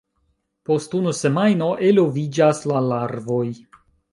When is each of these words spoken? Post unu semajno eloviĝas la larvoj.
Post 0.69 0.95
unu 0.99 1.13
semajno 1.17 1.67
eloviĝas 1.91 2.63
la 2.73 2.81
larvoj. 2.89 3.47